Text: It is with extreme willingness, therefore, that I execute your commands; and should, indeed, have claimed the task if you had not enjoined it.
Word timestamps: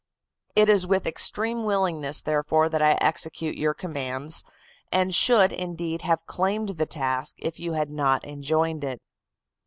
It 0.55 0.67
is 0.67 0.87
with 0.87 1.05
extreme 1.05 1.63
willingness, 1.63 2.23
therefore, 2.23 2.69
that 2.69 2.81
I 2.81 2.97
execute 2.99 3.55
your 3.55 3.75
commands; 3.75 4.43
and 4.91 5.13
should, 5.13 5.51
indeed, 5.53 6.01
have 6.01 6.25
claimed 6.25 6.79
the 6.79 6.87
task 6.87 7.35
if 7.37 7.59
you 7.59 7.73
had 7.73 7.91
not 7.91 8.25
enjoined 8.25 8.83
it. 8.83 8.99